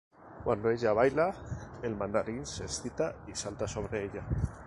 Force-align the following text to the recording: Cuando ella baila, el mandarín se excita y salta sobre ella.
Cuando 0.43 0.71
ella 0.71 0.93
baila, 0.93 1.31
el 1.83 1.95
mandarín 1.95 2.43
se 2.47 2.63
excita 2.63 3.17
y 3.27 3.35
salta 3.35 3.67
sobre 3.67 4.05
ella. 4.05 4.23